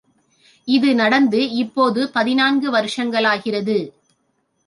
இது 0.67 0.95
நடந்து 0.95 1.49
இப்போது 1.53 2.09
பதினான்கு 2.09 2.71
வருடங்களாகிறது. 2.71 3.77